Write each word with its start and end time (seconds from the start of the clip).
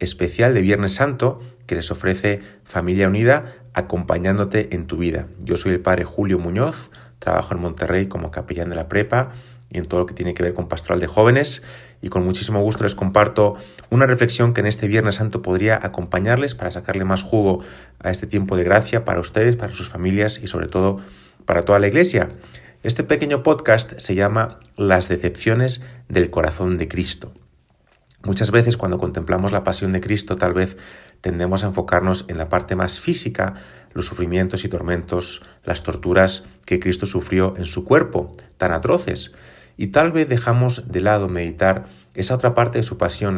especial 0.00 0.54
de 0.54 0.62
Viernes 0.62 0.94
Santo 0.94 1.40
que 1.66 1.76
les 1.76 1.90
ofrece 1.90 2.40
Familia 2.64 3.06
Unida 3.06 3.54
acompañándote 3.74 4.74
en 4.74 4.86
tu 4.86 4.96
vida. 4.96 5.28
Yo 5.38 5.56
soy 5.56 5.72
el 5.72 5.80
padre 5.80 6.04
Julio 6.04 6.38
Muñoz, 6.38 6.90
trabajo 7.20 7.54
en 7.54 7.60
Monterrey 7.60 8.06
como 8.06 8.30
capellán 8.30 8.70
de 8.70 8.76
la 8.76 8.88
prepa 8.88 9.30
y 9.70 9.78
en 9.78 9.86
todo 9.86 10.00
lo 10.00 10.06
que 10.06 10.14
tiene 10.14 10.34
que 10.34 10.42
ver 10.42 10.54
con 10.54 10.68
pastoral 10.68 10.98
de 10.98 11.06
jóvenes 11.06 11.62
y 12.02 12.08
con 12.08 12.24
muchísimo 12.24 12.60
gusto 12.60 12.82
les 12.82 12.94
comparto 12.94 13.56
una 13.90 14.06
reflexión 14.06 14.54
que 14.54 14.60
en 14.60 14.66
este 14.66 14.88
Viernes 14.88 15.16
Santo 15.16 15.42
podría 15.42 15.78
acompañarles 15.80 16.54
para 16.54 16.70
sacarle 16.70 17.04
más 17.04 17.22
jugo 17.22 17.60
a 18.00 18.10
este 18.10 18.26
tiempo 18.26 18.56
de 18.56 18.64
gracia 18.64 19.04
para 19.04 19.20
ustedes, 19.20 19.56
para 19.56 19.74
sus 19.74 19.88
familias 19.88 20.40
y 20.42 20.46
sobre 20.46 20.66
todo 20.66 21.00
para 21.44 21.64
toda 21.64 21.78
la 21.78 21.86
iglesia. 21.86 22.30
Este 22.82 23.04
pequeño 23.04 23.42
podcast 23.42 23.98
se 23.98 24.14
llama 24.14 24.58
Las 24.76 25.08
decepciones 25.08 25.82
del 26.08 26.30
corazón 26.30 26.78
de 26.78 26.88
Cristo. 26.88 27.32
Muchas 28.22 28.50
veces 28.50 28.76
cuando 28.76 28.98
contemplamos 28.98 29.50
la 29.50 29.64
pasión 29.64 29.92
de 29.92 30.00
Cristo 30.00 30.36
tal 30.36 30.52
vez 30.52 30.76
tendemos 31.22 31.64
a 31.64 31.68
enfocarnos 31.68 32.26
en 32.28 32.36
la 32.36 32.48
parte 32.50 32.76
más 32.76 33.00
física, 33.00 33.54
los 33.94 34.06
sufrimientos 34.06 34.64
y 34.64 34.68
tormentos, 34.68 35.42
las 35.64 35.82
torturas 35.82 36.44
que 36.66 36.80
Cristo 36.80 37.06
sufrió 37.06 37.54
en 37.56 37.64
su 37.64 37.84
cuerpo, 37.84 38.32
tan 38.58 38.72
atroces, 38.72 39.32
y 39.76 39.88
tal 39.88 40.12
vez 40.12 40.28
dejamos 40.28 40.92
de 40.92 41.00
lado 41.00 41.28
meditar 41.28 41.86
esa 42.14 42.34
otra 42.34 42.52
parte 42.52 42.78
de 42.78 42.84
su 42.84 42.98
pasión, 42.98 43.36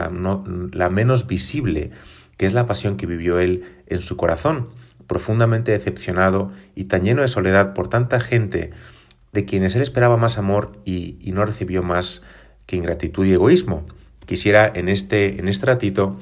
la, 0.73 0.89
menos 0.91 1.29
visible, 1.29 1.91
que 2.37 2.47
es 2.47 2.53
la 2.53 2.67
pasión 2.67 2.97
que 2.97 3.07
vivió 3.07 3.39
él 3.39 3.63
en 3.87 4.01
su 4.01 4.17
corazón, 4.17 4.71
profundamente 5.07 5.71
decepcionado 5.71 6.51
y 6.75 6.85
tan 6.85 7.05
lleno 7.05 7.23
de 7.23 7.29
soledad 7.29 7.75
por 7.75 7.89
tanta 7.89 8.19
gente 8.19 8.73
de 9.33 9.45
quienes 9.45 9.77
él 9.77 9.83
esperaba 9.83 10.17
más 10.17 10.39
amor 10.39 10.73
y, 10.85 11.19
no 11.33 11.45
recibió 11.45 11.85
más 11.85 12.23
que 12.67 12.75
ingratitud 12.75 13.25
y 13.25 13.33
egoísmo. 13.33 13.87
Quisiera 14.27 14.71
en 14.75 14.89
este, 14.89 15.41
en 15.41 15.49
este 15.49 15.67
ratito 15.67 16.19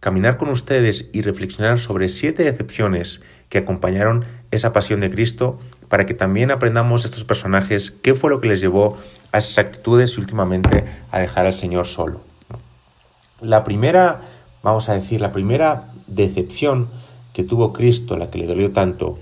caminar 0.00 0.36
con 0.36 0.48
ustedes 0.48 1.10
y 1.12 1.22
reflexionar 1.22 1.78
sobre 1.78 2.08
siete 2.08 2.42
decepciones 2.42 3.20
que 3.48 3.58
acompañaron 3.58 4.24
esa 4.50 4.72
pasión 4.72 5.00
de 5.00 5.10
Cristo 5.10 5.60
para 5.88 6.06
que 6.06 6.14
también 6.14 6.50
aprendamos 6.50 7.04
estos 7.04 7.24
personajes 7.24 7.90
qué 7.90 8.14
fue 8.14 8.30
lo 8.30 8.40
que 8.40 8.48
les 8.48 8.60
llevó 8.60 8.98
a 9.30 9.38
esas 9.38 9.58
actitudes 9.58 10.16
y 10.16 10.20
últimamente 10.20 10.84
a 11.10 11.20
dejar 11.20 11.46
al 11.46 11.52
Señor 11.52 11.86
solo. 11.86 12.20
La 13.40 13.62
primera, 13.62 14.22
vamos 14.62 14.88
a 14.88 14.94
decir, 14.94 15.20
la 15.20 15.32
primera 15.32 15.92
decepción 16.06 16.88
que 17.32 17.44
tuvo 17.44 17.72
Cristo, 17.72 18.16
la 18.16 18.30
que 18.30 18.38
le 18.38 18.46
dolió 18.46 18.72
tanto 18.72 19.18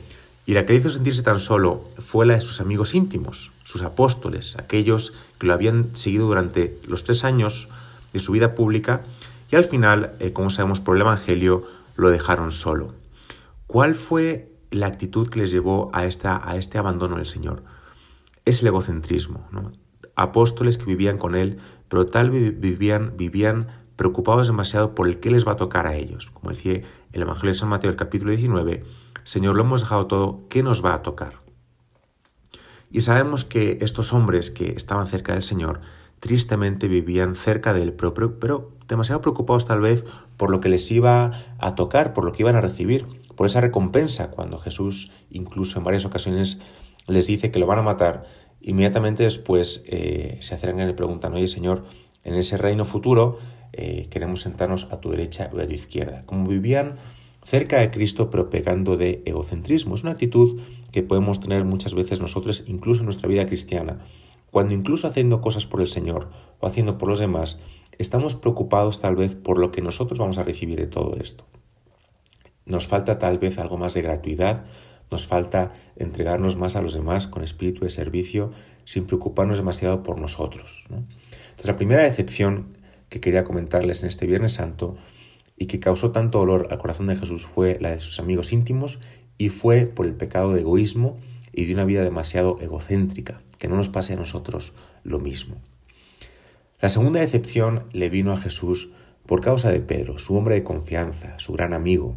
y 0.47 0.55
la 0.55 0.65
que 0.65 0.73
le 0.73 0.79
hizo 0.79 0.91
sentirse 0.91 1.23
tan 1.23 1.41
solo, 1.41 1.85
fue 1.99 2.27
la 2.27 2.35
de 2.35 2.41
sus 2.41 2.61
amigos 2.61 2.95
íntimos, 2.95 3.53
sus 3.65 3.83
apóstoles, 3.83 4.57
aquellos 4.59 5.15
que 5.39 5.47
lo 5.47 5.55
habían 5.55 5.95
seguido 5.95 6.27
durante 6.27 6.79
los 6.89 7.05
tres 7.05 7.25
años 7.25 7.69
de 8.13 8.21
su 8.21 8.33
vida 8.33 8.55
pública 8.55 9.03
y 9.51 9.57
al 9.57 9.65
final, 9.65 10.15
eh, 10.21 10.33
como 10.33 10.51
sabemos 10.51 10.81
por 10.81 10.97
el 10.97 11.03
Evangelio, 11.03 11.65
lo 11.97 12.11
dejaron 12.11 12.53
solo. 12.53 12.95
¿Cuál 13.67 13.95
fue 13.95 14.53
la 14.71 14.87
actitud 14.87 15.29
que 15.29 15.41
les 15.41 15.51
llevó 15.51 15.91
a, 15.93 16.07
esta, 16.07 16.41
a 16.49 16.57
este 16.57 16.79
abandono 16.79 17.17
del 17.17 17.27
Señor? 17.27 17.65
Es 18.45 18.63
el 18.63 18.69
egocentrismo. 18.69 19.49
Apóstoles 20.15 20.79
que 20.79 20.85
vivían 20.85 21.19
con 21.19 21.35
Él, 21.35 21.59
pero 21.89 22.07
tal 22.07 22.31
vivían, 22.31 23.17
vivían 23.17 23.69
preocupados 23.97 24.47
demasiado 24.47 24.95
por 24.95 25.09
el 25.09 25.21
que 25.21 25.31
les 25.31 25.47
va 25.47 25.53
a 25.53 25.57
tocar 25.57 25.87
a 25.87 25.97
ellos. 25.97 26.31
Como 26.33 26.51
decía 26.51 26.83
el 27.13 27.23
Evangelio 27.23 27.51
de 27.51 27.55
San 27.55 27.69
Mateo, 27.69 27.91
el 27.91 27.97
capítulo 27.97 28.31
19, 28.31 28.85
Señor, 29.25 29.57
lo 29.57 29.63
hemos 29.63 29.83
dejado 29.83 30.07
todo, 30.07 30.47
¿qué 30.49 30.63
nos 30.63 30.85
va 30.85 30.95
a 30.95 31.03
tocar? 31.03 31.41
Y 32.91 33.03
sabemos 33.03 33.45
que 33.45 33.79
estos 33.83 34.13
hombres 34.13 34.51
que 34.51 34.73
estaban 34.73 35.07
cerca 35.07 35.33
del 35.33 35.43
Señor 35.43 35.81
tristemente 36.21 36.87
vivían 36.87 37.35
cerca 37.35 37.73
de 37.73 37.83
él, 37.83 37.93
pero, 37.95 38.15
pero, 38.15 38.71
demasiado 38.87 39.21
preocupados 39.21 39.67
tal 39.67 39.81
vez 39.81 40.05
por 40.37 40.51
lo 40.51 40.61
que 40.61 40.69
les 40.69 40.91
iba 40.91 41.33
a 41.59 41.75
tocar, 41.75 42.13
por 42.13 42.25
lo 42.25 42.33
que 42.33 42.43
iban 42.43 42.57
a 42.57 42.61
recibir, 42.61 43.07
por 43.37 43.47
esa 43.47 43.61
recompensa, 43.61 44.31
cuando 44.31 44.59
Jesús 44.59 45.11
incluso 45.31 45.79
en 45.79 45.85
varias 45.85 46.05
ocasiones 46.05 46.59
les 47.07 47.27
dice 47.27 47.51
que 47.51 47.59
lo 47.59 47.67
van 47.67 47.79
a 47.79 47.83
matar, 47.83 48.27
inmediatamente 48.61 49.23
después 49.23 49.83
eh, 49.87 50.37
se 50.41 50.55
acercan 50.55 50.83
y 50.83 50.87
le 50.87 50.95
preguntan, 50.95 51.33
oye 51.35 51.49
Señor, 51.49 51.85
en 52.25 52.35
ese 52.35 52.57
reino 52.59 52.85
futuro 52.85 53.39
eh, 53.73 54.09
queremos 54.11 54.43
sentarnos 54.43 54.89
a 54.91 55.01
tu 55.01 55.11
derecha 55.11 55.51
o 55.55 55.59
a 55.59 55.67
tu 55.67 55.73
izquierda. 55.73 56.25
Como 56.27 56.47
vivían 56.47 56.97
cerca 57.45 57.79
de 57.79 57.91
Cristo 57.91 58.31
pero 58.31 58.51
pegando 58.51 58.97
de 58.97 59.23
egocentrismo. 59.25 59.95
Es 59.95 60.03
una 60.03 60.13
actitud 60.13 60.61
que 60.93 61.03
podemos 61.03 61.41
tener 61.41 61.65
muchas 61.65 61.95
veces 61.95 62.21
nosotros, 62.21 62.65
incluso 62.67 63.01
en 63.01 63.07
nuestra 63.07 63.29
vida 63.29 63.47
cristiana 63.47 64.01
cuando 64.51 64.75
incluso 64.75 65.07
haciendo 65.07 65.41
cosas 65.41 65.67
por 65.67 65.81
el 65.81 65.87
Señor 65.87 66.31
o 66.59 66.67
haciendo 66.67 66.99
por 66.99 67.09
los 67.09 67.19
demás, 67.19 67.59
estamos 67.99 68.35
preocupados 68.35 69.01
tal 69.01 69.17
vez 69.17 69.37
por 69.37 69.59
lo 69.59 69.71
que 69.71 69.83
nosotros 69.83 70.19
vamos 70.19 70.39
a 70.39 70.43
recibir 70.43 70.79
de 70.79 70.87
todo 70.87 71.17
esto. 71.21 71.45
Nos 72.67 72.87
falta 72.87 73.19
tal 73.19 73.39
vez 73.39 73.59
algo 73.59 73.77
más 73.77 73.95
de 73.95 74.03
gratuidad, 74.03 74.65
nos 75.11 75.27
falta 75.27 75.73
entregarnos 75.97 76.57
más 76.57 76.77
a 76.77 76.83
los 76.83 76.95
demás 76.95 77.27
con 77.27 77.43
espíritu 77.43 77.85
de 77.85 77.91
servicio 77.91 78.53
sin 78.85 79.07
preocuparnos 79.07 79.59
demasiado 79.59 80.03
por 80.03 80.19
nosotros. 80.19 80.85
Entonces 80.89 81.67
la 81.67 81.77
primera 81.77 82.03
decepción 82.03 82.79
que 83.09 83.21
quería 83.21 83.45
comentarles 83.45 84.03
en 84.03 84.09
este 84.09 84.27
Viernes 84.27 84.55
Santo 84.55 84.97
y 85.57 85.67
que 85.67 85.81
causó 85.81 86.13
tanto 86.13 86.39
dolor 86.39 86.69
al 86.71 86.79
corazón 86.79 87.07
de 87.07 87.17
Jesús 87.17 87.45
fue 87.45 87.79
la 87.81 87.91
de 87.91 88.01
sus 88.01 88.19
amigos 88.21 88.53
íntimos 88.53 88.99
y 89.37 89.49
fue 89.49 89.87
por 89.87 90.07
el 90.07 90.15
pecado 90.15 90.53
de 90.53 90.61
egoísmo 90.61 91.17
y 91.53 91.65
de 91.65 91.75
una 91.75 91.85
vida 91.85 92.03
demasiado 92.03 92.59
egocéntrica 92.61 93.43
que 93.59 93.69
no 93.69 93.77
nos 93.77 93.89
pase 93.89 94.15
a 94.15 94.17
nosotros 94.17 94.73
lo 95.05 95.19
mismo. 95.19 95.57
La 96.81 96.89
segunda 96.89 97.21
decepción 97.21 97.85
le 97.93 98.09
vino 98.09 98.33
a 98.33 98.37
Jesús 98.37 98.91
por 99.27 99.43
causa 99.43 99.71
de 99.71 99.81
Pedro, 99.81 100.19
su 100.19 100.35
hombre 100.35 100.55
de 100.55 100.65
confianza, 100.65 101.39
su 101.39 101.53
gran 101.53 101.73
amigo, 101.73 102.17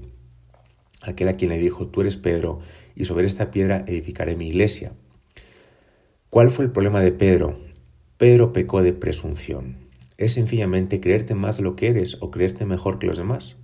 aquel 1.02 1.28
a 1.28 1.34
quien 1.34 1.52
le 1.52 1.58
dijo, 1.58 1.88
tú 1.88 2.02
eres 2.02 2.18
Pedro, 2.18 2.60
y 2.96 3.06
sobre 3.06 3.28
esta 3.28 3.52
piedra 3.52 3.84
edificaré 3.88 4.36
mi 4.36 4.48
iglesia. 4.48 4.94
¿Cuál 6.30 6.50
fue 6.50 6.66
el 6.66 6.72
problema 6.72 7.02
de 7.02 7.12
Pedro? 7.12 7.60
Pedro 8.18 8.54
pecó 8.54 8.82
de 8.82 8.94
presunción. 8.94 9.90
Es 10.18 10.34
sencillamente 10.34 11.02
creerte 11.02 11.36
más 11.36 11.60
lo 11.60 11.76
que 11.76 11.90
eres 11.90 12.18
o 12.22 12.32
creerte 12.32 12.66
mejor 12.66 13.00
que 13.00 13.08
los 13.08 13.18
demás. 13.18 13.58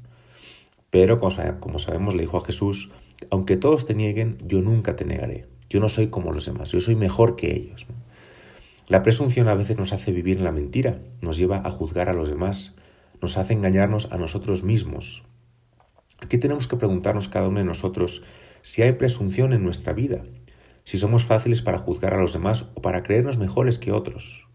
Pero, 0.89 1.17
como 1.17 1.79
sabemos, 1.79 2.15
le 2.15 2.21
dijo 2.21 2.37
a 2.37 2.45
Jesús, 2.45 2.91
aunque 3.29 3.57
todos 3.57 3.85
te 3.85 3.95
nieguen, 3.95 4.37
yo 4.45 4.61
nunca 4.61 4.95
te 4.95 5.05
negaré. 5.05 5.45
Yo 5.69 5.79
no 5.79 5.89
soy 5.89 6.07
como 6.07 6.31
los 6.31 6.45
demás, 6.45 6.71
yo 6.71 6.79
soy 6.79 6.95
mejor 6.95 7.35
que 7.35 7.55
ellos. 7.55 7.87
La 8.87 9.03
presunción 9.03 9.47
a 9.47 9.53
veces 9.53 9.77
nos 9.77 9.93
hace 9.93 10.11
vivir 10.11 10.37
en 10.37 10.43
la 10.43 10.51
mentira, 10.51 10.99
nos 11.21 11.37
lleva 11.37 11.57
a 11.57 11.69
juzgar 11.69 12.09
a 12.09 12.13
los 12.13 12.29
demás, 12.29 12.73
nos 13.21 13.37
hace 13.37 13.53
engañarnos 13.53 14.11
a 14.11 14.17
nosotros 14.17 14.63
mismos. 14.63 15.23
Aquí 16.21 16.37
tenemos 16.37 16.67
que 16.67 16.75
preguntarnos 16.75 17.29
cada 17.29 17.47
uno 17.47 17.59
de 17.59 17.65
nosotros 17.65 18.23
si 18.61 18.81
hay 18.81 18.93
presunción 18.93 19.53
en 19.53 19.63
nuestra 19.63 19.93
vida, 19.93 20.23
si 20.83 20.97
somos 20.97 21.23
fáciles 21.23 21.61
para 21.61 21.77
juzgar 21.77 22.15
a 22.15 22.19
los 22.19 22.33
demás 22.33 22.65
o 22.73 22.81
para 22.81 23.03
creernos 23.03 23.37
mejores 23.37 23.77
que 23.77 23.91
otros. 23.91 24.47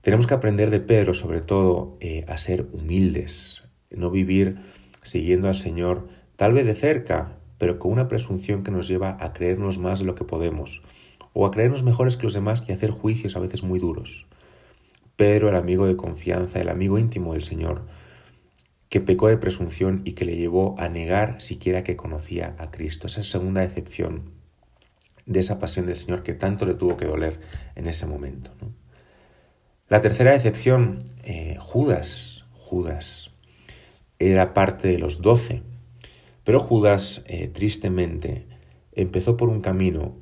Tenemos 0.00 0.26
que 0.26 0.34
aprender 0.34 0.70
de 0.70 0.80
Pedro, 0.80 1.14
sobre 1.14 1.42
todo, 1.42 1.96
eh, 2.00 2.24
a 2.28 2.38
ser 2.38 2.66
humildes, 2.72 3.62
no 3.90 4.10
vivir 4.10 4.56
siguiendo 5.02 5.48
al 5.48 5.54
Señor, 5.54 6.08
tal 6.36 6.54
vez 6.54 6.66
de 6.66 6.74
cerca, 6.74 7.38
pero 7.62 7.78
con 7.78 7.92
una 7.92 8.08
presunción 8.08 8.64
que 8.64 8.72
nos 8.72 8.88
lleva 8.88 9.16
a 9.20 9.32
creernos 9.32 9.78
más 9.78 10.00
de 10.00 10.04
lo 10.04 10.16
que 10.16 10.24
podemos, 10.24 10.82
o 11.32 11.46
a 11.46 11.52
creernos 11.52 11.84
mejores 11.84 12.16
que 12.16 12.24
los 12.24 12.34
demás 12.34 12.64
y 12.66 12.72
hacer 12.72 12.90
juicios 12.90 13.36
a 13.36 13.38
veces 13.38 13.62
muy 13.62 13.78
duros. 13.78 14.26
Pero 15.14 15.48
el 15.48 15.54
amigo 15.54 15.86
de 15.86 15.94
confianza, 15.94 16.60
el 16.60 16.68
amigo 16.68 16.98
íntimo 16.98 17.34
del 17.34 17.42
Señor, 17.42 17.86
que 18.88 19.00
pecó 19.00 19.28
de 19.28 19.36
presunción 19.36 20.02
y 20.04 20.14
que 20.14 20.24
le 20.24 20.34
llevó 20.34 20.74
a 20.76 20.88
negar 20.88 21.40
siquiera 21.40 21.84
que 21.84 21.94
conocía 21.94 22.56
a 22.58 22.72
Cristo. 22.72 23.06
Esa 23.06 23.22
segunda 23.22 23.60
decepción 23.60 24.32
de 25.26 25.38
esa 25.38 25.60
pasión 25.60 25.86
del 25.86 25.94
Señor 25.94 26.24
que 26.24 26.34
tanto 26.34 26.66
le 26.66 26.74
tuvo 26.74 26.96
que 26.96 27.06
doler 27.06 27.38
en 27.76 27.86
ese 27.86 28.08
momento. 28.08 28.50
La 29.88 30.00
tercera 30.00 30.32
decepción, 30.32 30.98
eh, 31.22 31.58
Judas. 31.60 32.44
Judas 32.54 33.30
era 34.18 34.52
parte 34.52 34.88
de 34.88 34.98
los 34.98 35.22
doce 35.22 35.62
pero 36.44 36.60
Judas, 36.60 37.24
eh, 37.26 37.48
tristemente, 37.48 38.46
empezó 38.92 39.36
por 39.36 39.48
un 39.48 39.60
camino 39.60 40.16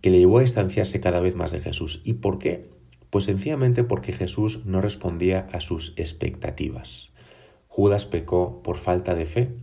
que 0.00 0.10
le 0.10 0.18
llevó 0.18 0.38
a 0.38 0.42
distanciarse 0.42 1.00
cada 1.00 1.20
vez 1.20 1.34
más 1.34 1.52
de 1.52 1.60
Jesús. 1.60 2.00
¿Y 2.04 2.14
por 2.14 2.38
qué? 2.38 2.70
Pues 3.10 3.24
sencillamente 3.24 3.84
porque 3.84 4.12
Jesús 4.12 4.64
no 4.64 4.80
respondía 4.80 5.48
a 5.52 5.60
sus 5.60 5.94
expectativas. 5.96 7.12
Judas 7.68 8.06
pecó 8.06 8.62
por 8.62 8.78
falta 8.78 9.14
de 9.14 9.26
fe, 9.26 9.56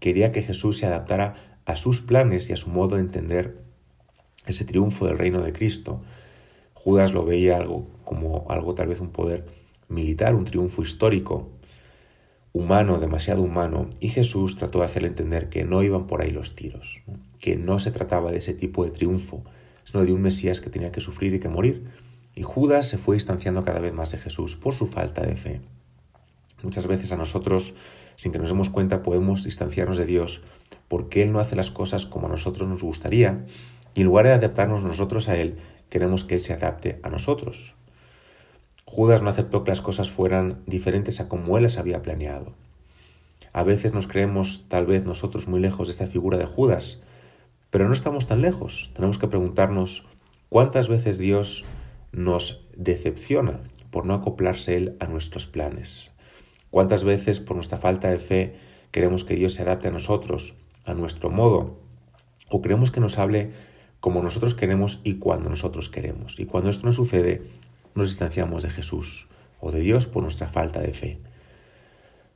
quería 0.00 0.32
que 0.32 0.42
Jesús 0.42 0.78
se 0.78 0.86
adaptara 0.86 1.60
a 1.66 1.76
sus 1.76 2.00
planes 2.00 2.48
y 2.50 2.52
a 2.52 2.56
su 2.56 2.68
modo 2.68 2.96
de 2.96 3.02
entender 3.02 3.62
ese 4.46 4.64
triunfo 4.64 5.06
del 5.06 5.18
reino 5.18 5.40
de 5.40 5.52
Cristo. 5.52 6.02
Judas 6.74 7.12
lo 7.12 7.24
veía 7.24 7.56
algo 7.56 7.88
como 8.04 8.46
algo 8.48 8.74
tal 8.74 8.88
vez 8.88 9.00
un 9.00 9.10
poder 9.10 9.46
militar, 9.88 10.34
un 10.34 10.44
triunfo 10.44 10.82
histórico, 10.82 11.50
humano, 12.52 12.98
demasiado 12.98 13.42
humano, 13.42 13.88
y 14.00 14.08
Jesús 14.08 14.56
trató 14.56 14.80
de 14.80 14.86
hacerle 14.86 15.08
entender 15.08 15.48
que 15.48 15.64
no 15.64 15.82
iban 15.82 16.06
por 16.06 16.22
ahí 16.22 16.30
los 16.30 16.54
tiros, 16.54 17.02
que 17.38 17.56
no 17.56 17.78
se 17.78 17.90
trataba 17.90 18.32
de 18.32 18.38
ese 18.38 18.54
tipo 18.54 18.84
de 18.84 18.90
triunfo, 18.90 19.44
sino 19.84 20.04
de 20.04 20.12
un 20.12 20.22
Mesías 20.22 20.60
que 20.60 20.70
tenía 20.70 20.92
que 20.92 21.00
sufrir 21.00 21.34
y 21.34 21.40
que 21.40 21.48
morir. 21.48 21.84
Y 22.34 22.42
Judas 22.42 22.88
se 22.88 22.98
fue 22.98 23.16
distanciando 23.16 23.62
cada 23.62 23.80
vez 23.80 23.92
más 23.92 24.12
de 24.12 24.18
Jesús 24.18 24.56
por 24.56 24.74
su 24.74 24.86
falta 24.86 25.22
de 25.22 25.36
fe. 25.36 25.60
Muchas 26.62 26.86
veces 26.86 27.12
a 27.12 27.16
nosotros, 27.16 27.74
sin 28.16 28.32
que 28.32 28.38
nos 28.38 28.50
demos 28.50 28.68
cuenta, 28.68 29.02
podemos 29.02 29.44
distanciarnos 29.44 29.96
de 29.96 30.06
Dios 30.06 30.42
porque 30.88 31.22
Él 31.22 31.32
no 31.32 31.38
hace 31.38 31.56
las 31.56 31.70
cosas 31.70 32.04
como 32.04 32.26
a 32.26 32.30
nosotros 32.30 32.68
nos 32.68 32.82
gustaría 32.82 33.46
y 33.94 34.00
en 34.00 34.06
lugar 34.06 34.26
de 34.26 34.32
adaptarnos 34.32 34.82
nosotros 34.82 35.28
a 35.28 35.36
Él, 35.36 35.56
queremos 35.88 36.24
que 36.24 36.34
Él 36.34 36.40
se 36.40 36.52
adapte 36.52 37.00
a 37.02 37.10
nosotros. 37.10 37.74
Judas 38.90 39.22
no 39.22 39.30
aceptó 39.30 39.62
que 39.62 39.70
las 39.70 39.80
cosas 39.80 40.10
fueran 40.10 40.62
diferentes 40.66 41.20
a 41.20 41.28
como 41.28 41.56
Él 41.56 41.62
las 41.62 41.78
había 41.78 42.02
planeado. 42.02 42.54
A 43.52 43.62
veces 43.62 43.94
nos 43.94 44.08
creemos 44.08 44.64
tal 44.66 44.84
vez 44.84 45.04
nosotros 45.04 45.46
muy 45.46 45.60
lejos 45.60 45.86
de 45.86 45.92
esta 45.92 46.08
figura 46.08 46.38
de 46.38 46.44
Judas, 46.44 47.00
pero 47.70 47.86
no 47.86 47.92
estamos 47.92 48.26
tan 48.26 48.42
lejos. 48.42 48.90
Tenemos 48.92 49.16
que 49.16 49.28
preguntarnos 49.28 50.04
cuántas 50.48 50.88
veces 50.88 51.18
Dios 51.18 51.64
nos 52.10 52.66
decepciona 52.76 53.60
por 53.92 54.06
no 54.06 54.14
acoplarse 54.14 54.76
Él 54.76 54.96
a 54.98 55.06
nuestros 55.06 55.46
planes. 55.46 56.10
¿Cuántas 56.70 57.04
veces 57.04 57.38
por 57.38 57.54
nuestra 57.54 57.78
falta 57.78 58.10
de 58.10 58.18
fe 58.18 58.56
queremos 58.90 59.22
que 59.22 59.36
Dios 59.36 59.54
se 59.54 59.62
adapte 59.62 59.86
a 59.86 59.92
nosotros, 59.92 60.54
a 60.84 60.94
nuestro 60.94 61.30
modo? 61.30 61.78
¿O 62.48 62.60
queremos 62.60 62.90
que 62.90 62.98
nos 62.98 63.18
hable 63.18 63.52
como 64.00 64.20
nosotros 64.20 64.56
queremos 64.56 64.98
y 65.04 65.14
cuando 65.14 65.48
nosotros 65.48 65.88
queremos? 65.88 66.40
Y 66.40 66.46
cuando 66.46 66.70
esto 66.70 66.86
no 66.86 66.92
sucede, 66.92 67.42
nos 67.94 68.08
distanciamos 68.08 68.62
de 68.62 68.70
Jesús 68.70 69.28
o 69.60 69.70
de 69.72 69.80
Dios 69.80 70.06
por 70.06 70.22
nuestra 70.22 70.48
falta 70.48 70.80
de 70.80 70.92
fe. 70.92 71.18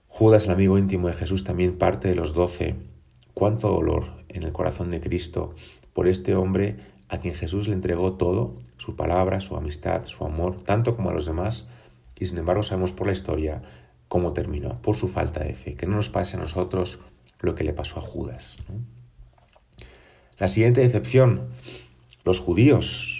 Judas, 0.08 0.46
el 0.46 0.52
amigo 0.52 0.78
íntimo 0.78 1.08
de 1.08 1.14
Jesús, 1.14 1.44
también 1.44 1.76
parte 1.76 2.08
de 2.08 2.14
los 2.14 2.34
doce. 2.34 2.76
Cuánto 3.34 3.68
dolor 3.70 4.24
en 4.28 4.44
el 4.44 4.52
corazón 4.52 4.90
de 4.90 5.00
Cristo 5.00 5.54
por 5.92 6.06
este 6.06 6.34
hombre 6.36 6.76
a 7.08 7.18
quien 7.18 7.34
Jesús 7.34 7.68
le 7.68 7.74
entregó 7.74 8.14
todo, 8.14 8.56
su 8.76 8.96
palabra, 8.96 9.40
su 9.40 9.56
amistad, 9.56 10.04
su 10.04 10.24
amor, 10.24 10.62
tanto 10.62 10.94
como 10.94 11.10
a 11.10 11.12
los 11.12 11.26
demás, 11.26 11.66
y 12.18 12.26
sin 12.26 12.38
embargo 12.38 12.62
sabemos 12.62 12.92
por 12.92 13.06
la 13.06 13.12
historia 13.12 13.62
cómo 14.08 14.32
terminó, 14.32 14.80
por 14.82 14.96
su 14.96 15.08
falta 15.08 15.42
de 15.42 15.54
fe. 15.54 15.74
Que 15.74 15.86
no 15.86 15.96
nos 15.96 16.10
pase 16.10 16.36
a 16.36 16.40
nosotros 16.40 17.00
lo 17.40 17.54
que 17.54 17.64
le 17.64 17.72
pasó 17.72 17.98
a 17.98 18.02
Judas. 18.02 18.56
La 20.38 20.48
siguiente 20.48 20.80
decepción, 20.80 21.48
los 22.24 22.40
judíos, 22.40 23.13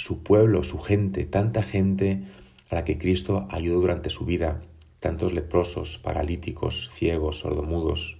su 0.00 0.22
pueblo, 0.22 0.64
su 0.64 0.78
gente, 0.78 1.26
tanta 1.26 1.62
gente 1.62 2.22
a 2.70 2.76
la 2.76 2.84
que 2.84 2.96
Cristo 2.96 3.46
ayudó 3.50 3.80
durante 3.80 4.08
su 4.08 4.24
vida, 4.24 4.62
tantos 4.98 5.34
leprosos, 5.34 5.98
paralíticos, 5.98 6.88
ciegos, 6.90 7.40
sordomudos. 7.40 8.16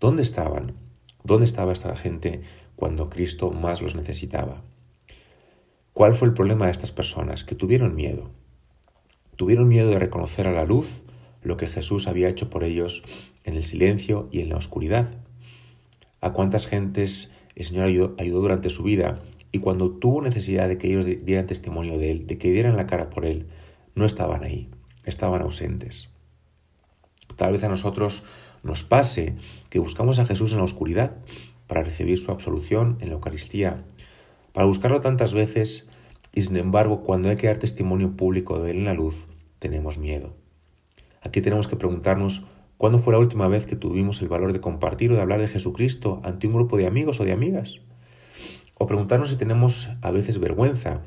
¿Dónde 0.00 0.24
estaban? 0.24 0.74
¿Dónde 1.22 1.44
estaba 1.44 1.72
esta 1.72 1.94
gente 1.94 2.42
cuando 2.74 3.08
Cristo 3.08 3.52
más 3.52 3.82
los 3.82 3.94
necesitaba? 3.94 4.62
¿Cuál 5.92 6.16
fue 6.16 6.26
el 6.26 6.34
problema 6.34 6.66
de 6.66 6.72
estas 6.72 6.90
personas? 6.90 7.44
Que 7.44 7.54
tuvieron 7.54 7.94
miedo. 7.94 8.30
Tuvieron 9.36 9.68
miedo 9.68 9.90
de 9.90 10.00
reconocer 10.00 10.48
a 10.48 10.52
la 10.52 10.64
luz 10.64 11.02
lo 11.40 11.56
que 11.56 11.68
Jesús 11.68 12.08
había 12.08 12.28
hecho 12.28 12.50
por 12.50 12.64
ellos 12.64 13.02
en 13.44 13.54
el 13.54 13.62
silencio 13.62 14.28
y 14.32 14.40
en 14.40 14.48
la 14.48 14.56
oscuridad. 14.56 15.18
A 16.20 16.32
cuántas 16.32 16.66
gentes 16.66 17.30
el 17.54 17.64
Señor 17.64 17.84
ayudó, 17.84 18.40
durante 18.40 18.70
su 18.70 18.82
vida 18.82 19.22
y 19.52 19.58
cuando 19.58 19.90
tuvo 19.90 20.22
necesidad 20.22 20.66
de 20.66 20.78
que 20.78 20.88
ellos 20.88 21.04
dieran 21.04 21.46
testimonio 21.46 21.98
de 21.98 22.10
Él, 22.10 22.26
de 22.26 22.38
que 22.38 22.50
dieran 22.50 22.76
la 22.76 22.86
cara 22.86 23.10
por 23.10 23.26
Él, 23.26 23.46
no 23.94 24.06
estaban 24.06 24.42
ahí, 24.42 24.70
estaban 25.04 25.42
ausentes. 25.42 26.08
Tal 27.36 27.52
vez 27.52 27.62
a 27.62 27.68
nosotros 27.68 28.24
nos 28.62 28.82
pase 28.82 29.34
que 29.68 29.78
buscamos 29.78 30.18
a 30.18 30.24
Jesús 30.24 30.52
en 30.52 30.58
la 30.58 30.64
oscuridad 30.64 31.18
para 31.66 31.82
recibir 31.82 32.18
su 32.18 32.30
absolución 32.30 32.96
en 33.00 33.08
la 33.08 33.14
Eucaristía, 33.14 33.84
para 34.52 34.66
buscarlo 34.66 35.00
tantas 35.00 35.34
veces 35.34 35.86
y 36.32 36.42
sin 36.42 36.56
embargo 36.56 37.02
cuando 37.02 37.28
hay 37.28 37.36
que 37.36 37.46
dar 37.46 37.58
testimonio 37.58 38.16
público 38.16 38.58
de 38.58 38.70
Él 38.70 38.78
en 38.78 38.84
la 38.86 38.94
luz, 38.94 39.26
tenemos 39.58 39.98
miedo. 39.98 40.34
Aquí 41.20 41.40
tenemos 41.42 41.68
que 41.68 41.76
preguntarnos 41.76 42.42
cuándo 42.78 42.98
fue 42.98 43.12
la 43.12 43.18
última 43.18 43.48
vez 43.48 43.66
que 43.66 43.76
tuvimos 43.76 44.22
el 44.22 44.28
valor 44.28 44.52
de 44.52 44.60
compartir 44.60 45.12
o 45.12 45.14
de 45.14 45.20
hablar 45.20 45.40
de 45.40 45.48
Jesucristo 45.48 46.20
ante 46.24 46.46
un 46.46 46.54
grupo 46.54 46.76
de 46.78 46.86
amigos 46.86 47.20
o 47.20 47.24
de 47.24 47.32
amigas. 47.32 47.80
O 48.82 48.86
preguntarnos 48.88 49.30
si 49.30 49.36
tenemos 49.36 49.90
a 50.02 50.10
veces 50.10 50.40
vergüenza 50.40 51.02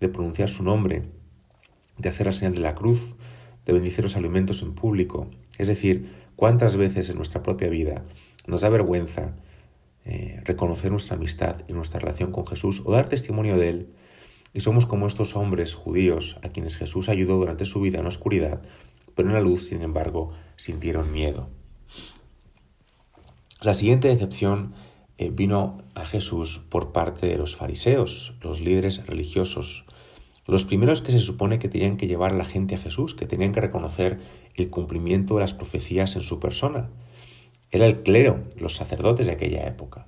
de 0.00 0.08
pronunciar 0.08 0.50
su 0.50 0.64
nombre, 0.64 1.04
de 1.96 2.08
hacer 2.08 2.26
la 2.26 2.32
señal 2.32 2.56
de 2.56 2.60
la 2.60 2.74
cruz, 2.74 3.14
de 3.64 3.72
bendecir 3.72 4.02
los 4.02 4.16
alimentos 4.16 4.62
en 4.62 4.74
público. 4.74 5.30
Es 5.56 5.68
decir, 5.68 6.10
cuántas 6.34 6.74
veces 6.74 7.08
en 7.08 7.14
nuestra 7.14 7.44
propia 7.44 7.68
vida 7.68 8.02
nos 8.48 8.62
da 8.62 8.68
vergüenza 8.68 9.36
eh, 10.04 10.40
reconocer 10.42 10.90
nuestra 10.90 11.14
amistad 11.14 11.62
y 11.68 11.72
nuestra 11.72 12.00
relación 12.00 12.32
con 12.32 12.48
Jesús 12.48 12.82
o 12.84 12.90
dar 12.90 13.08
testimonio 13.08 13.56
de 13.56 13.68
Él. 13.68 13.94
Y 14.52 14.58
somos 14.58 14.86
como 14.86 15.06
estos 15.06 15.36
hombres 15.36 15.74
judíos 15.74 16.36
a 16.42 16.48
quienes 16.48 16.76
Jesús 16.76 17.08
ayudó 17.08 17.36
durante 17.36 17.64
su 17.64 17.80
vida 17.80 17.98
en 17.98 18.06
la 18.06 18.08
oscuridad 18.08 18.60
pero 19.14 19.28
en 19.28 19.34
la 19.34 19.40
luz, 19.40 19.66
sin 19.66 19.82
embargo, 19.82 20.32
sintieron 20.56 21.12
miedo. 21.12 21.48
La 23.60 23.74
siguiente 23.74 24.08
decepción 24.08 24.74
eh, 25.20 25.28
vino 25.30 25.82
a 25.94 26.06
Jesús 26.06 26.62
por 26.70 26.92
parte 26.92 27.26
de 27.26 27.36
los 27.36 27.54
fariseos, 27.54 28.32
los 28.40 28.62
líderes 28.62 29.04
religiosos, 29.06 29.84
los 30.46 30.64
primeros 30.64 31.02
que 31.02 31.12
se 31.12 31.18
supone 31.18 31.58
que 31.58 31.68
tenían 31.68 31.98
que 31.98 32.06
llevar 32.06 32.32
a 32.32 32.38
la 32.38 32.46
gente 32.46 32.76
a 32.76 32.78
Jesús, 32.78 33.14
que 33.14 33.26
tenían 33.26 33.52
que 33.52 33.60
reconocer 33.60 34.18
el 34.54 34.70
cumplimiento 34.70 35.34
de 35.34 35.40
las 35.40 35.52
profecías 35.52 36.16
en 36.16 36.22
su 36.22 36.40
persona. 36.40 36.88
Era 37.70 37.84
el 37.84 38.02
clero, 38.02 38.44
los 38.56 38.76
sacerdotes 38.76 39.26
de 39.26 39.32
aquella 39.32 39.66
época. 39.66 40.06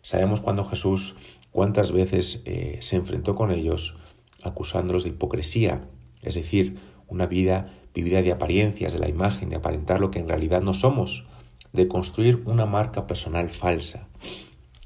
Sabemos 0.00 0.40
cuando 0.40 0.64
Jesús 0.64 1.16
cuántas 1.50 1.92
veces 1.92 2.40
eh, 2.46 2.78
se 2.80 2.96
enfrentó 2.96 3.34
con 3.34 3.50
ellos 3.50 3.94
acusándolos 4.42 5.04
de 5.04 5.10
hipocresía, 5.10 5.82
es 6.22 6.34
decir, 6.34 6.78
una 7.08 7.26
vida 7.26 7.74
vivida 7.92 8.22
de 8.22 8.32
apariencias, 8.32 8.94
de 8.94 9.00
la 9.00 9.08
imagen, 9.10 9.50
de 9.50 9.56
aparentar 9.56 10.00
lo 10.00 10.10
que 10.10 10.18
en 10.18 10.28
realidad 10.28 10.62
no 10.62 10.72
somos, 10.72 11.26
de 11.72 11.88
construir 11.88 12.42
una 12.46 12.66
marca 12.66 13.06
personal 13.06 13.50
falsa. 13.50 14.08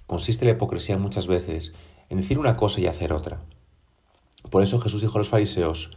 Consiste 0.06 0.44
la 0.44 0.52
hipocresía 0.52 0.98
muchas 0.98 1.26
veces 1.26 1.72
en 2.10 2.18
decir 2.18 2.38
una 2.38 2.56
cosa 2.56 2.80
y 2.80 2.86
hacer 2.86 3.12
otra. 3.12 3.40
Por 4.50 4.62
eso 4.62 4.78
Jesús 4.78 5.00
dijo 5.00 5.16
a 5.16 5.20
los 5.20 5.28
fariseos, 5.28 5.90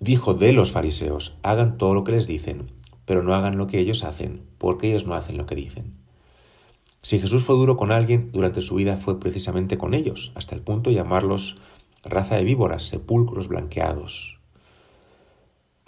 dijo 0.00 0.34
de 0.34 0.52
los 0.52 0.72
fariseos, 0.72 1.36
hagan 1.42 1.78
todo 1.78 1.94
lo 1.94 2.04
que 2.04 2.12
les 2.12 2.26
dicen, 2.26 2.70
pero 3.04 3.22
no 3.22 3.34
hagan 3.34 3.56
lo 3.56 3.66
que 3.66 3.78
ellos 3.78 4.04
hacen, 4.04 4.42
porque 4.58 4.88
ellos 4.88 5.06
no 5.06 5.14
hacen 5.14 5.36
lo 5.36 5.46
que 5.46 5.54
dicen. 5.54 5.94
Si 7.00 7.20
Jesús 7.20 7.44
fue 7.44 7.54
duro 7.54 7.76
con 7.76 7.92
alguien 7.92 8.28
durante 8.32 8.60
su 8.60 8.74
vida 8.74 8.96
fue 8.96 9.20
precisamente 9.20 9.78
con 9.78 9.94
ellos, 9.94 10.32
hasta 10.34 10.54
el 10.54 10.62
punto 10.62 10.90
de 10.90 10.96
llamarlos 10.96 11.56
raza 12.04 12.36
de 12.36 12.44
víboras, 12.44 12.84
sepulcros 12.84 13.48
blanqueados. 13.48 14.37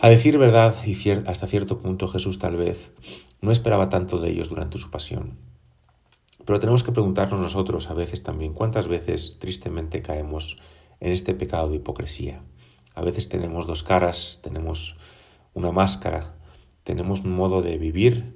A 0.03 0.09
decir 0.09 0.39
verdad, 0.39 0.75
y 0.87 0.97
hasta 1.27 1.47
cierto 1.47 1.77
punto 1.77 2.09
Jesús 2.09 2.39
tal 2.39 2.57
vez 2.57 2.95
no 3.43 3.53
esperaba 3.53 3.91
tanto 3.91 4.19
de 4.19 4.31
ellos 4.31 4.49
durante 4.49 4.79
su 4.79 4.91
pasión. 4.91 5.37
Pero 6.47 6.59
tenemos 6.59 6.83
que 6.83 6.91
preguntarnos 6.91 7.39
nosotros 7.39 7.91
a 7.91 7.93
veces 7.93 8.23
también 8.23 8.55
cuántas 8.55 8.89
veces 8.89 9.37
tristemente 9.39 10.01
caemos 10.01 10.57
en 11.01 11.13
este 11.13 11.35
pecado 11.35 11.69
de 11.69 11.77
hipocresía. 11.77 12.41
A 12.95 13.03
veces 13.03 13.29
tenemos 13.29 13.67
dos 13.67 13.83
caras, 13.83 14.41
tenemos 14.43 14.97
una 15.53 15.71
máscara, 15.71 16.35
tenemos 16.83 17.21
un 17.21 17.33
modo 17.33 17.61
de 17.61 17.77
vivir 17.77 18.35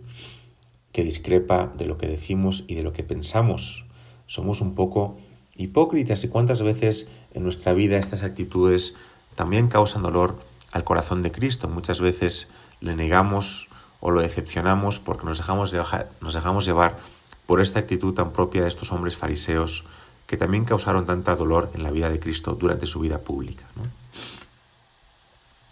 que 0.92 1.02
discrepa 1.02 1.73
de 1.78 1.87
lo 1.87 1.97
que 1.97 2.09
decimos 2.09 2.64
y 2.68 2.75
de 2.75 2.83
lo 2.83 2.92
que 2.92 3.04
pensamos. 3.04 3.87
Somos 4.26 4.61
un 4.61 4.75
poco 4.75 5.16
hipócritas 5.56 6.25
y 6.25 6.28
cuántas 6.28 6.61
veces 6.61 7.09
en 7.33 7.42
nuestra 7.42 7.73
vida 7.73 7.97
estas 7.97 8.23
actitudes 8.23 8.94
también 9.35 9.68
causan 9.68 10.02
dolor 10.02 10.37
al 10.75 10.85
corazón 10.85 11.23
de 11.23 11.33
Cristo. 11.33 11.69
Muchas 11.69 12.00
veces 12.00 12.49
le 12.81 12.97
negamos 12.97 13.69
o 14.00 14.11
lo 14.11 14.21
decepcionamos 14.21 14.99
porque 14.99 15.25
nos 15.25 15.38
dejamos, 15.38 15.75
nos 16.21 16.35
dejamos 16.35 16.66
llevar 16.66 16.99
por 17.47 17.62
esta 17.62 17.78
actitud 17.78 18.12
tan 18.12 18.33
propia 18.33 18.62
de 18.62 18.69
estos 18.69 18.93
hombres 18.93 19.16
fariseos 19.16 19.85
que 20.26 20.37
también 20.37 20.64
causaron 20.64 21.07
tanta 21.07 21.37
dolor 21.37 21.71
en 21.75 21.85
la 21.85 21.90
vida 21.90 22.11
de 22.11 22.19
Cristo 22.19 22.54
durante 22.54 22.87
su 22.87 23.00
vida 23.00 23.21
pública. 23.21 23.64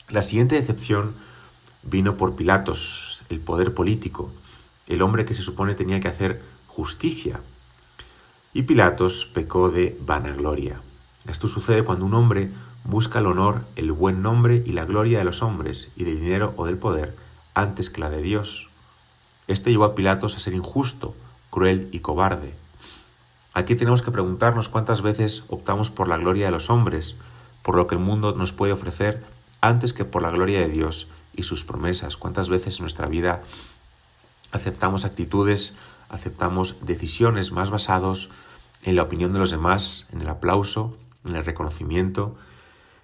La 0.09 0.23
siguiente 0.23 0.55
decepción 0.55 1.15
vino 1.83 2.17
por 2.17 2.37
Pilatos, 2.37 3.25
el 3.29 3.41
poder 3.41 3.75
político, 3.75 4.31
el 4.87 5.03
hombre 5.03 5.25
que 5.25 5.35
se 5.35 5.43
supone 5.43 5.75
tenía 5.75 5.99
que 6.01 6.09
hacer 6.09 6.43
justicia. 6.69 7.41
Y 8.55 8.63
Pilatos 8.63 9.27
pecó 9.27 9.71
de 9.71 9.99
vanagloria. 10.01 10.81
Esto 11.27 11.49
sucede 11.49 11.83
cuando 11.83 12.05
un 12.05 12.15
hombre 12.15 12.51
busca 12.85 13.21
el 13.21 13.27
honor, 13.27 13.65
el 13.77 13.93
buen 13.93 14.23
nombre 14.23 14.63
y 14.65 14.73
la 14.73 14.85
gloria 14.85 15.19
de 15.19 15.25
los 15.25 15.43
hombres 15.43 15.89
y 15.97 16.05
del 16.05 16.21
dinero 16.21 16.55
o 16.57 16.67
del 16.67 16.79
poder 16.79 17.17
antes 17.55 17.91
que 17.91 18.01
la 18.01 18.11
de 18.11 18.23
Dios. 18.23 18.69
Este 19.47 19.71
llevó 19.71 19.85
a 19.85 19.95
Pilatos 19.95 20.37
a 20.37 20.39
ser 20.39 20.55
injusto, 20.55 21.15
cruel 21.51 21.89
y 21.93 22.01
cobarde. 22.01 22.55
Aquí 23.55 23.77
tenemos 23.77 24.03
que 24.03 24.11
preguntarnos 24.11 24.69
cuántas 24.69 25.03
veces 25.03 25.45
optamos 25.49 25.91
por 25.91 26.09
la 26.09 26.17
gloria 26.17 26.47
de 26.47 26.53
los 26.53 26.71
hombres, 26.71 27.17
por 27.63 27.77
lo 27.77 27.87
que 27.87 27.95
el 27.95 28.01
mundo 28.01 28.33
nos 28.33 28.53
puede 28.53 28.73
ofrecer, 28.73 29.25
antes 29.61 29.93
que 29.93 30.05
por 30.05 30.23
la 30.23 30.31
gloria 30.31 30.61
de 30.61 30.69
Dios 30.69 31.07
y 31.35 31.43
sus 31.43 31.65
promesas. 31.65 32.17
Cuántas 32.17 32.49
veces 32.49 32.79
en 32.79 32.85
nuestra 32.85 33.09
vida 33.09 33.43
aceptamos 34.53 35.05
actitudes, 35.05 35.75
aceptamos 36.09 36.77
decisiones 36.81 37.53
más 37.53 37.71
basados 37.71 38.31
en 38.83 38.97
la 38.97 39.03
opinión 39.03 39.33
de 39.33 39.39
los 39.39 39.51
demás, 39.51 40.07
en 40.13 40.23
el 40.23 40.29
aplauso, 40.29 40.97
en 41.25 41.37
el 41.37 41.45
reconocimiento, 41.45 42.37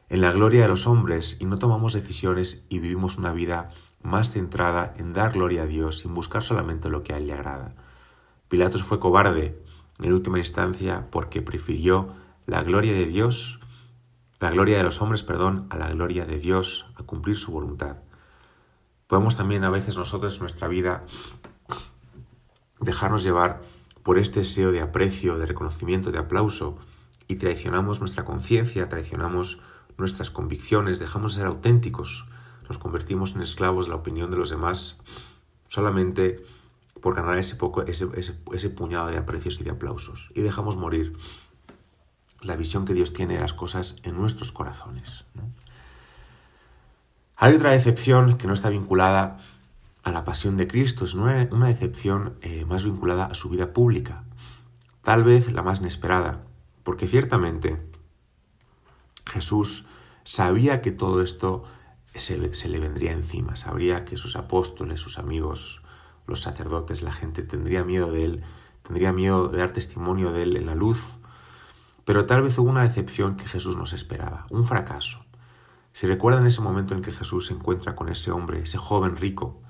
en 0.08 0.20
la 0.20 0.32
gloria 0.32 0.62
de 0.62 0.68
los 0.68 0.86
hombres 0.86 1.36
y 1.40 1.44
no 1.44 1.58
tomamos 1.58 1.92
decisiones 1.92 2.64
y 2.68 2.78
vivimos 2.78 3.18
una 3.18 3.32
vida 3.32 3.70
más 4.02 4.30
centrada 4.30 4.94
en 4.96 5.12
dar 5.12 5.32
gloria 5.32 5.62
a 5.62 5.66
Dios 5.66 6.04
y 6.04 6.08
en 6.08 6.14
buscar 6.14 6.42
solamente 6.42 6.88
lo 6.88 7.02
que 7.02 7.12
a 7.12 7.18
Él 7.18 7.26
le 7.26 7.34
agrada. 7.34 7.74
Pilatos 8.48 8.82
fue 8.82 9.00
cobarde 9.00 9.62
en 9.98 10.12
última 10.12 10.38
instancia 10.38 11.08
porque 11.10 11.42
prefirió 11.42 12.14
la 12.46 12.62
gloria 12.62 12.92
de 12.92 13.06
Dios, 13.06 13.60
la 14.40 14.50
gloria 14.50 14.78
de 14.78 14.84
los 14.84 15.02
hombres, 15.02 15.22
perdón, 15.22 15.66
a 15.70 15.76
la 15.76 15.90
gloria 15.90 16.24
de 16.24 16.38
Dios, 16.38 16.86
a 16.96 17.02
cumplir 17.02 17.36
su 17.36 17.52
voluntad. 17.52 17.98
Podemos 19.06 19.36
también 19.36 19.64
a 19.64 19.70
veces 19.70 19.96
nosotros 19.98 20.34
en 20.34 20.40
nuestra 20.40 20.68
vida 20.68 21.04
dejarnos 22.80 23.24
llevar 23.24 23.60
por 24.02 24.18
este 24.18 24.40
deseo 24.40 24.72
de 24.72 24.80
aprecio, 24.80 25.38
de 25.38 25.46
reconocimiento, 25.46 26.12
de 26.12 26.18
aplauso, 26.18 26.78
y 27.26 27.36
traicionamos 27.36 28.00
nuestra 28.00 28.24
conciencia, 28.24 28.88
traicionamos 28.88 29.60
nuestras 29.99 30.31
convicciones, 30.31 30.99
dejamos 30.99 31.35
de 31.35 31.43
ser 31.43 31.49
auténticos, 31.49 32.25
nos 32.69 32.78
convertimos 32.78 33.35
en 33.35 33.43
esclavos 33.43 33.87
de 33.87 33.90
la 33.90 33.97
opinión 33.97 34.31
de 34.31 34.37
los 34.37 34.50
demás 34.50 34.99
solamente 35.69 36.43
por 37.00 37.14
ganar 37.14 37.38
ese, 37.38 37.57
poco, 37.57 37.83
ese, 37.83 38.09
ese, 38.17 38.71
puñado 38.71 39.09
de 39.09 39.19
aprecios 39.19 39.61
y 39.61 39.64
de 39.64 39.71
aplausos. 39.71 40.31
Y 40.35 40.40
dejamos 40.40 40.76
morir 40.76 41.12
la 42.40 42.57
visión 42.57 42.85
que 42.85 42.95
Dios 42.95 43.12
tiene 43.12 43.35
de 43.35 43.40
las 43.40 43.52
cosas 43.52 43.97
en 44.02 44.17
nuestros 44.17 44.52
corazones. 44.52 45.25
Hay 47.37 47.55
otra 47.55 47.71
decepción 47.71 48.37
que 48.37 48.47
no 48.47 48.52
está 48.52 48.69
vinculada 48.69 49.38
a 50.02 50.11
la 50.11 50.25
pasión 50.25 50.57
de 50.57 50.67
Cristo, 50.67 51.05
es 51.05 51.14
una, 51.14 51.49
una 51.52 51.67
decepción 51.67 52.38
eh, 52.40 52.64
más 52.64 52.85
vinculada 52.85 53.26
a 53.26 53.35
su 53.35 53.49
vida 53.49 53.73
pública, 53.73 54.25
tal 55.02 55.23
vez 55.23 55.52
la 55.52 55.62
más 55.62 55.81
inesperada, 55.81 56.45
porque 56.83 57.07
ciertamente 57.07 57.81
Jesús 59.26 59.87
sabía 60.28 60.82
que 60.82 60.92
todo 60.92 61.23
esto 61.23 61.64
se, 62.14 62.37
le 62.37 62.78
vendría 62.78 63.12
encima, 63.12 63.56
sabría 63.56 64.04
que 64.04 64.18
sus 64.18 64.37
apóstoles, 64.37 65.00
sus 65.00 65.18
amigos, 65.18 65.80
los 66.26 66.42
sacerdotes, 66.42 67.00
la 67.00 67.12
gente 67.12 67.42
tendría 67.42 67.82
miedo 67.82 68.12
de 68.12 68.25
él, 68.25 68.42
tendría 68.82 69.11
miedo 69.11 69.49
de 69.49 69.56
dar 69.56 69.70
testimonio 69.70 70.30
de 70.30 70.42
él 70.42 70.56
en 70.58 70.66
la 70.66 70.75
luz, 70.75 71.18
pero 72.04 72.26
tal 72.26 72.42
vez 72.42 72.58
hubo 72.58 72.68
una 72.68 72.82
decepción 72.82 73.37
que 73.37 73.47
Jesús 73.47 73.76
nos 73.76 73.94
esperaba, 73.94 74.47
un 74.50 74.66
fracaso. 74.66 75.25
Se 75.92 76.06
recuerda 76.06 76.40
en 76.40 76.47
ese 76.47 76.61
momento 76.61 76.94
en 76.94 77.00
que 77.00 77.12
Jesús 77.12 77.47
se 77.47 77.54
encuentra 77.54 77.94
con 77.94 78.11
ese 78.11 78.30
hombre, 78.30 78.61
ese 78.61 78.76
joven 78.76 79.16
rico, 79.16 79.62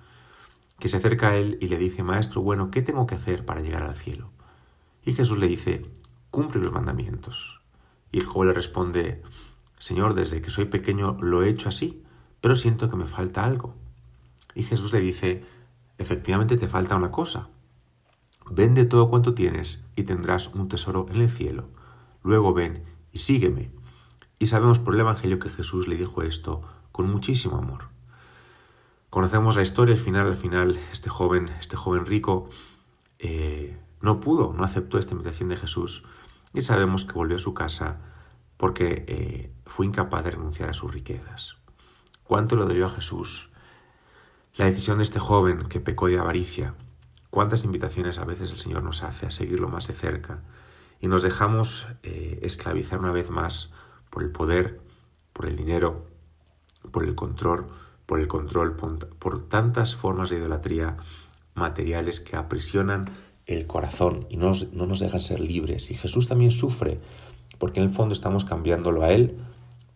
que 0.81 0.89
se 0.89 0.97
acerca 0.97 1.29
a 1.29 1.37
él 1.37 1.57
y 1.61 1.69
le 1.69 1.79
dice, 1.79 2.03
Maestro, 2.03 2.43
bueno, 2.43 2.73
¿qué 2.73 2.83
tengo 2.83 3.07
que 3.07 3.15
hacer 3.15 3.45
para 3.45 3.61
llegar 3.61 3.85
al 3.85 3.95
cielo? 3.95 4.33
Y 5.05 5.13
Jesús 5.13 5.39
le 5.39 5.47
dice, 5.47 5.89
cumple 6.33 6.61
los 6.61 6.73
mandamientos. 6.73 7.61
Y 8.11 8.19
el 8.19 8.27
joven 8.27 8.49
le 8.49 8.55
responde, 8.55 9.23
Señor, 9.79 10.15
desde 10.15 10.43
que 10.43 10.51
soy 10.51 10.67
pequeño 10.67 11.17
lo 11.21 11.43
he 11.43 11.49
hecho 11.49 11.69
así, 11.69 12.03
pero 12.41 12.57
siento 12.57 12.91
que 12.91 12.97
me 12.97 13.07
falta 13.07 13.45
algo. 13.45 13.75
Y 14.55 14.63
Jesús 14.63 14.93
le 14.93 15.01
dice, 15.01 15.45
efectivamente 15.99 16.57
te 16.57 16.69
falta 16.69 16.97
una 16.97 17.11
cosa. 17.11 17.49
Vende 18.51 18.85
todo 18.85 19.11
cuanto 19.11 19.35
tienes 19.35 19.83
y 19.95 20.05
tendrás 20.05 20.49
un 20.49 20.69
tesoro 20.69 21.07
en 21.11 21.21
el 21.21 21.31
cielo. 21.31 21.69
Luego 22.23 22.55
ven 22.55 22.83
y 23.13 23.19
sígueme. 23.19 23.71
Y 24.39 24.47
sabemos 24.47 24.79
por 24.79 24.95
el 24.95 25.01
Evangelio 25.01 25.39
que 25.39 25.51
Jesús 25.51 25.89
le 25.89 25.97
dijo 25.97 26.23
esto 26.23 26.63
con 26.93 27.11
muchísimo 27.11 27.59
amor. 27.59 27.89
Conocemos 29.11 29.57
la 29.57 29.63
historia, 29.63 29.95
al 29.95 30.01
final, 30.01 30.27
al 30.27 30.37
final, 30.37 30.79
este 30.93 31.11
joven, 31.11 31.49
este 31.61 31.77
joven 31.77 32.07
rico, 32.07 32.49
eh, 33.19 33.79
no 34.01 34.21
pudo, 34.21 34.53
no 34.53 34.65
aceptó 34.65 34.99
esta 34.99 35.13
invitación 35.13 35.49
de 35.49 35.57
Jesús 35.57 36.05
y 36.53 36.61
sabemos 36.61 37.05
que 37.05 37.13
volvió 37.13 37.37
a 37.37 37.41
su 37.41 37.55
casa 37.55 37.99
porque 38.59 39.05
eh, 39.07 39.53
fue 39.65 39.87
incapaz 39.87 40.25
de 40.25 40.33
renunciar 40.33 40.69
a 40.69 40.75
sus 40.75 40.93
riquezas. 40.93 41.57
¿Cuánto 42.25 42.57
lo 42.57 42.67
dio 42.67 42.85
a 42.85 42.91
Jesús? 42.91 43.49
La 44.55 44.67
decisión 44.67 44.99
de 44.99 45.05
este 45.05 45.21
joven 45.21 45.69
que 45.69 45.81
pecó 45.81 46.09
de 46.09 46.19
avaricia. 46.19 46.75
¿Cuántas 47.31 47.65
invitaciones 47.65 48.19
a 48.19 48.25
veces 48.25 48.51
el 48.51 48.59
Señor 48.59 48.83
nos 48.83 49.03
hace 49.03 49.25
a 49.27 49.31
seguirlo 49.31 49.69
más 49.69 49.87
de 49.87 49.95
cerca? 49.95 50.43
Y 51.01 51.07
nos 51.07 51.23
dejamos 51.23 51.87
eh, 52.03 52.41
esclavizar 52.43 52.99
una 52.99 53.13
vez 53.13 53.31
más 53.31 53.71
por 54.11 54.23
el 54.25 54.31
poder, 54.31 54.81
por 55.33 55.47
el 55.47 55.57
dinero, 55.57 56.07
por 56.91 57.05
el 57.05 57.15
control, 57.15 57.69
por 58.07 58.19
el 58.19 58.27
control, 58.27 58.75
por 58.75 59.49
tantas 59.49 59.95
formas 59.95 60.31
de 60.31 60.39
idolatría 60.39 60.97
materiales 61.55 62.21
que 62.21 62.37
aprisionan 62.37 63.11
el 63.47 63.67
corazón 63.67 64.27
y 64.29 64.37
no 64.37 64.53
nos 64.73 64.99
dejan 64.99 65.21
ser 65.21 65.41
libres. 65.41 65.91
Y 65.91 65.95
Jesús 65.95 66.27
también 66.27 66.51
sufre, 66.51 67.01
porque 67.59 67.81
en 67.81 67.87
el 67.87 67.93
fondo 67.93 68.13
estamos 68.13 68.45
cambiándolo 68.45 69.03
a 69.03 69.11
Él 69.11 69.39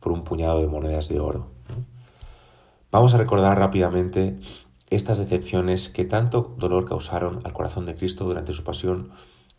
por 0.00 0.12
un 0.12 0.24
puñado 0.24 0.60
de 0.60 0.68
monedas 0.68 1.08
de 1.08 1.20
oro. 1.20 1.48
Vamos 2.90 3.14
a 3.14 3.18
recordar 3.18 3.58
rápidamente 3.58 4.38
estas 4.90 5.18
decepciones 5.18 5.88
que 5.88 6.04
tanto 6.04 6.54
dolor 6.58 6.86
causaron 6.86 7.40
al 7.44 7.52
corazón 7.52 7.86
de 7.86 7.94
Cristo 7.94 8.24
durante 8.24 8.52
su 8.52 8.64
pasión, 8.64 9.10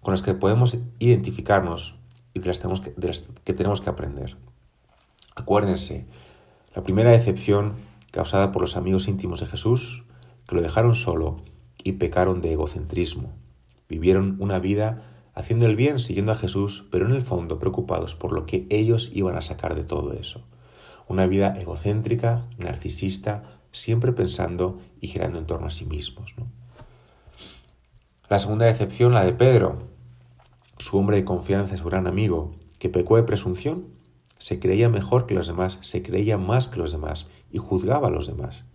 con 0.01 0.12
las 0.12 0.22
que 0.22 0.36
podemos 0.36 0.77
identificarnos 1.00 1.95
y 2.33 2.39
de 2.39 2.48
las, 2.48 3.24
que 3.43 3.53
tenemos 3.53 3.81
que 3.81 3.89
aprender. 3.89 4.38
Acuérdense, 5.36 6.05
la 6.75 6.83
primera 6.83 7.10
decepción 7.10 7.77
causada 8.12 8.51
por 8.51 8.62
los 8.62 8.77
amigos 8.77 9.07
íntimos 9.07 9.39
de 9.39 9.48
Jesús, 9.48 10.03
que 10.48 10.55
lo 10.55 10.62
dejaron 10.62 10.93
solo 10.93 11.38
y 11.83 11.93
pecaron 11.93 12.41
de 12.41 12.53
egocentrismo. 12.53 13.31
Vivieron 13.89 14.38
una 14.39 14.60
vida 14.60 15.01
haciendo 15.33 15.65
el 15.65 15.75
bien, 15.75 15.99
siguiendo 15.99 16.31
a 16.31 16.35
Jesús, 16.35 16.85
pero 16.91 17.07
en 17.07 17.13
el 17.13 17.21
fondo 17.21 17.59
preocupados 17.59 18.15
por 18.15 18.31
lo 18.31 18.45
que 18.45 18.67
ellos 18.69 19.09
iban 19.13 19.35
a 19.35 19.41
sacar 19.41 19.75
de 19.75 19.83
todo 19.83 20.13
eso. 20.13 20.41
Una 21.07 21.27
vida 21.27 21.55
egocéntrica, 21.59 22.47
narcisista, 22.57 23.43
siempre 23.71 24.13
pensando 24.13 24.79
y 25.01 25.07
girando 25.07 25.39
en 25.39 25.45
torno 25.45 25.67
a 25.67 25.71
sí 25.71 25.85
mismos. 25.85 26.35
La 28.29 28.39
segunda 28.39 28.65
decepción, 28.65 29.13
la 29.13 29.25
de 29.25 29.33
Pedro, 29.33 29.87
su 30.77 30.97
hombre 30.97 31.17
de 31.17 31.25
confianza, 31.25 31.77
su 31.77 31.85
gran 31.85 32.07
amigo, 32.07 32.55
que 32.79 32.89
pecó 32.89 33.15
de 33.15 33.23
presunción 33.23 33.93
se 34.43 34.59
creía 34.59 34.89
mejor 34.89 35.25
que 35.25 35.35
los 35.35 35.47
demás, 35.47 35.77
se 35.79 36.03
creía 36.03 36.37
más 36.37 36.67
que 36.67 36.77
los 36.77 36.91
demás 36.91 37.27
y 37.49 37.59
juzgaba 37.59 38.09
a 38.09 38.11
los 38.11 38.27
demás. 38.27 38.65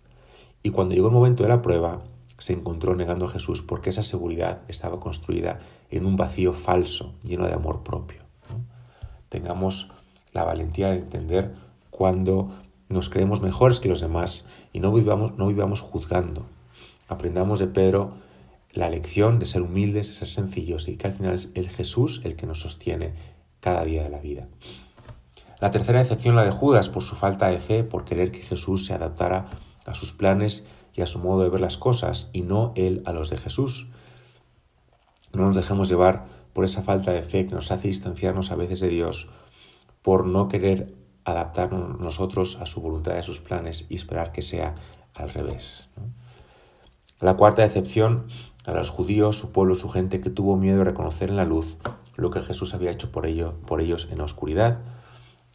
Y 0.63 0.71
cuando 0.71 0.95
llegó 0.95 1.09
el 1.09 1.13
momento 1.13 1.43
de 1.43 1.49
la 1.49 1.61
prueba, 1.61 2.01
se 2.39 2.53
encontró 2.53 2.95
negando 2.95 3.25
a 3.25 3.29
Jesús 3.29 3.61
porque 3.61 3.89
esa 3.89 4.03
seguridad 4.03 4.61
estaba 4.67 4.99
construida 4.99 5.59
en 5.89 6.05
un 6.05 6.15
vacío 6.15 6.53
falso, 6.53 7.13
lleno 7.23 7.45
de 7.45 7.53
amor 7.53 7.83
propio. 7.83 8.23
Tengamos 9.29 9.91
la 10.33 10.43
valentía 10.43 10.89
de 10.89 10.97
entender 10.97 11.53
cuando 11.89 12.49
nos 12.87 13.09
creemos 13.09 13.41
mejores 13.41 13.79
que 13.79 13.89
los 13.89 14.01
demás 14.01 14.45
y 14.73 14.79
no 14.79 14.91
vivamos, 14.91 15.37
no 15.37 15.47
vivamos 15.47 15.81
juzgando. 15.81 16.45
Aprendamos 17.07 17.59
de 17.59 17.67
Pedro 17.67 18.13
la 18.71 18.89
lección 18.89 19.39
de 19.39 19.45
ser 19.45 19.61
humildes, 19.61 20.07
de 20.07 20.13
ser 20.13 20.27
sencillos 20.27 20.87
y 20.87 20.97
que 20.97 21.07
al 21.07 21.13
final 21.13 21.35
es 21.35 21.49
el 21.55 21.69
Jesús 21.69 22.21
el 22.23 22.35
que 22.35 22.45
nos 22.45 22.61
sostiene 22.61 23.13
cada 23.59 23.83
día 23.83 24.03
de 24.03 24.09
la 24.09 24.19
vida. 24.19 24.47
La 25.59 25.71
tercera 25.71 25.99
decepción 25.99 26.35
la 26.35 26.45
de 26.45 26.51
Judas 26.51 26.87
por 26.87 27.03
su 27.03 27.15
falta 27.15 27.47
de 27.47 27.59
fe, 27.59 27.83
por 27.83 28.05
querer 28.05 28.31
que 28.31 28.41
Jesús 28.41 28.85
se 28.85 28.93
adaptara 28.93 29.49
a 29.85 29.93
sus 29.93 30.13
planes 30.13 30.63
y 30.93 31.01
a 31.01 31.07
su 31.07 31.19
modo 31.19 31.43
de 31.43 31.49
ver 31.49 31.61
las 31.61 31.77
cosas 31.77 32.29
y 32.33 32.41
no 32.41 32.73
él 32.75 33.03
a 33.05 33.13
los 33.13 33.29
de 33.29 33.37
Jesús. 33.37 33.87
No 35.33 35.45
nos 35.45 35.55
dejemos 35.55 35.89
llevar 35.89 36.25
por 36.53 36.65
esa 36.65 36.81
falta 36.81 37.11
de 37.11 37.21
fe 37.21 37.45
que 37.45 37.55
nos 37.55 37.71
hace 37.71 37.87
distanciarnos 37.87 38.51
a 38.51 38.55
veces 38.55 38.79
de 38.79 38.89
Dios, 38.89 39.29
por 40.01 40.25
no 40.25 40.47
querer 40.47 40.95
adaptarnos 41.25 41.99
nosotros 41.99 42.57
a 42.61 42.65
su 42.65 42.81
voluntad 42.81 43.15
y 43.15 43.19
a 43.19 43.23
sus 43.23 43.39
planes 43.39 43.85
y 43.89 43.95
esperar 43.95 44.31
que 44.31 44.41
sea 44.41 44.75
al 45.15 45.29
revés. 45.29 45.87
La 47.19 47.35
cuarta 47.35 47.61
decepción 47.61 48.27
a 48.65 48.71
los 48.71 48.89
judíos, 48.89 49.37
su 49.37 49.51
pueblo, 49.51 49.75
su 49.75 49.89
gente 49.89 50.21
que 50.21 50.29
tuvo 50.29 50.57
miedo 50.57 50.79
de 50.79 50.85
reconocer 50.85 51.29
en 51.29 51.37
la 51.37 51.45
luz 51.45 51.77
lo 52.15 52.31
que 52.31 52.41
Jesús 52.41 52.73
había 52.73 52.91
hecho 52.91 53.11
por, 53.11 53.25
ello, 53.25 53.55
por 53.65 53.81
ellos 53.81 54.07
en 54.11 54.19
la 54.19 54.23
oscuridad 54.23 54.81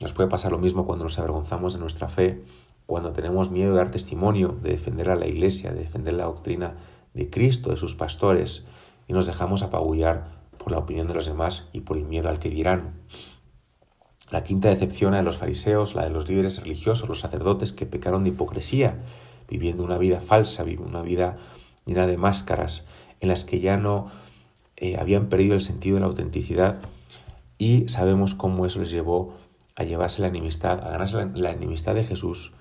nos 0.00 0.12
puede 0.12 0.28
pasar 0.28 0.52
lo 0.52 0.58
mismo 0.58 0.86
cuando 0.86 1.04
nos 1.04 1.18
avergonzamos 1.18 1.74
de 1.74 1.78
nuestra 1.78 2.08
fe, 2.08 2.44
cuando 2.86 3.12
tenemos 3.12 3.50
miedo 3.50 3.72
de 3.72 3.78
dar 3.78 3.90
testimonio, 3.90 4.56
de 4.60 4.70
defender 4.70 5.10
a 5.10 5.16
la 5.16 5.26
Iglesia, 5.26 5.72
de 5.72 5.80
defender 5.80 6.14
la 6.14 6.24
doctrina 6.24 6.76
de 7.14 7.30
Cristo, 7.30 7.70
de 7.70 7.76
sus 7.76 7.94
pastores, 7.94 8.64
y 9.08 9.12
nos 9.12 9.26
dejamos 9.26 9.62
apabullar 9.62 10.32
por 10.58 10.72
la 10.72 10.78
opinión 10.78 11.06
de 11.06 11.14
los 11.14 11.26
demás 11.26 11.68
y 11.72 11.80
por 11.80 11.96
el 11.96 12.04
miedo 12.04 12.28
al 12.28 12.38
que 12.38 12.50
dirán. 12.50 12.94
La 14.30 14.42
quinta 14.44 14.68
decepción 14.68 15.12
de 15.12 15.22
los 15.22 15.36
fariseos, 15.36 15.94
la 15.94 16.02
de 16.02 16.10
los 16.10 16.28
líderes 16.28 16.60
religiosos, 16.60 17.08
los 17.08 17.20
sacerdotes 17.20 17.72
que 17.72 17.86
pecaron 17.86 18.24
de 18.24 18.30
hipocresía, 18.30 19.02
viviendo 19.48 19.84
una 19.84 19.98
vida 19.98 20.20
falsa, 20.20 20.62
viviendo 20.62 20.88
una 20.88 21.02
vida 21.02 21.36
llena 21.84 22.06
de 22.06 22.16
máscaras, 22.16 22.84
en 23.20 23.28
las 23.28 23.44
que 23.44 23.60
ya 23.60 23.76
no 23.76 24.10
eh, 24.76 24.96
habían 24.98 25.28
perdido 25.28 25.54
el 25.54 25.60
sentido 25.60 25.96
de 25.96 26.00
la 26.00 26.06
autenticidad 26.06 26.80
y 27.58 27.88
sabemos 27.88 28.34
cómo 28.34 28.66
eso 28.66 28.80
les 28.80 28.90
llevó 28.90 29.34
a 29.76 29.84
llevarse 29.84 30.22
la 30.22 30.28
enemistad, 30.28 30.80
a 30.84 30.90
ganarse 30.90 31.16
la, 31.16 31.26
la 31.34 31.52
enemistad 31.52 31.94
de 31.94 32.04
Jesús 32.04 32.52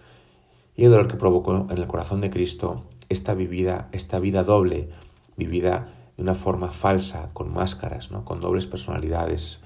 y 0.75 0.85
el 0.85 0.91
dolor 0.91 1.07
que 1.07 1.17
provocó 1.17 1.67
en 1.69 1.77
el 1.77 1.87
corazón 1.87 2.21
de 2.21 2.29
Cristo 2.29 2.83
esta, 3.09 3.33
vivida, 3.33 3.89
esta 3.91 4.19
vida 4.19 4.43
doble, 4.43 4.89
vivida 5.37 5.93
de 6.17 6.23
una 6.23 6.35
forma 6.35 6.69
falsa, 6.69 7.29
con 7.33 7.53
máscaras, 7.53 8.11
¿no? 8.11 8.25
con 8.25 8.39
dobles 8.39 8.67
personalidades, 8.67 9.61